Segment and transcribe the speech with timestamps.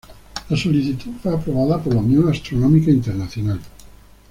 [0.49, 3.59] La solicitud fue aprobada por la Unión Astronómica Internacional.